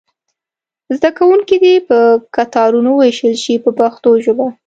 زده 0.95 1.09
کوونکي 1.17 1.55
دې 1.63 1.75
په 1.87 1.97
کتارونو 2.35 2.89
وویشل 2.93 3.33
شي 3.43 3.53
په 3.63 3.69
پښتو 3.79 4.09
ژبه. 4.25 4.47